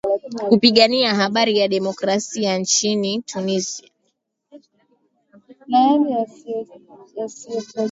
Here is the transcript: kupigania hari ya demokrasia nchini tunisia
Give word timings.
kupigania 0.49 1.15
hari 1.19 1.55
ya 1.57 1.67
demokrasia 1.67 2.57
nchini 2.57 3.21
tunisia 3.21 3.89